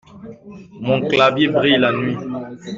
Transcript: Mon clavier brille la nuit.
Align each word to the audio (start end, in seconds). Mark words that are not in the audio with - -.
Mon 0.85 1.05
clavier 1.09 1.47
brille 1.47 1.77
la 1.77 1.91
nuit. 1.91 2.17